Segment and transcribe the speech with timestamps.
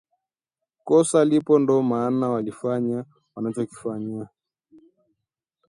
[0.87, 2.97] Kosa lipo nd’o maana walifanya
[3.33, 4.25] walichonifanyia